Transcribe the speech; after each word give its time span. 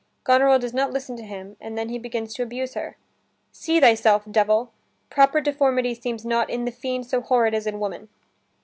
Goneril 0.23 0.57
does 0.57 0.73
not 0.73 0.91
listen 0.91 1.15
to 1.17 1.21
him, 1.23 1.57
and 1.61 1.77
then 1.77 1.89
he 1.89 1.99
begins 1.99 2.33
to 2.33 2.41
abuse 2.41 2.73
her: 2.73 2.97
"See 3.51 3.79
thyself, 3.79 4.23
devil! 4.31 4.71
Proper 5.11 5.41
deformity 5.41 5.93
seems 5.93 6.25
not 6.25 6.49
in 6.49 6.65
the 6.65 6.71
fiend 6.71 7.05
So 7.05 7.21
horrid 7.21 7.53
as 7.53 7.67
in 7.67 7.79
woman." 7.79 8.09